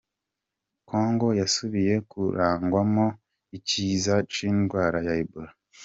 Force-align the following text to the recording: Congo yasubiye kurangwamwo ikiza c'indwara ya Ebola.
Congo 0.89 1.27
yasubiye 1.39 1.93
kurangwamwo 2.09 3.05
ikiza 3.57 4.15
c'indwara 4.31 4.99
ya 5.07 5.15
Ebola. 5.23 5.51